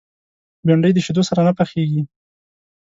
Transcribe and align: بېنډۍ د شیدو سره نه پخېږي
بېنډۍ 0.65 0.91
د 0.93 0.99
شیدو 1.05 1.21
سره 1.29 1.41
نه 1.47 1.53
پخېږي 1.59 2.01